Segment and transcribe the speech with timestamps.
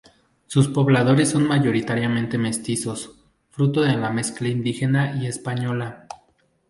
[0.47, 3.19] Sus pobladores son mayoritariamente mestizos,
[3.51, 6.07] fruto de la mezcla indígena y española.